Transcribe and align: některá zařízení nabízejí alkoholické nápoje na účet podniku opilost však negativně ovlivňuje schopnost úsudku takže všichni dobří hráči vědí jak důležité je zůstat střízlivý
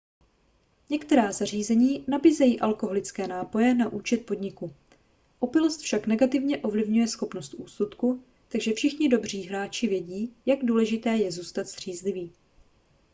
některá 0.89 1.31
zařízení 1.31 2.05
nabízejí 2.07 2.59
alkoholické 2.59 3.27
nápoje 3.27 3.73
na 3.73 3.89
účet 3.89 4.25
podniku 4.25 4.73
opilost 5.39 5.79
však 5.79 6.07
negativně 6.07 6.57
ovlivňuje 6.57 7.07
schopnost 7.07 7.53
úsudku 7.53 8.23
takže 8.47 8.73
všichni 8.73 9.09
dobří 9.09 9.43
hráči 9.43 9.87
vědí 9.87 10.33
jak 10.45 10.59
důležité 10.65 11.09
je 11.15 11.31
zůstat 11.31 11.67
střízlivý 11.67 12.31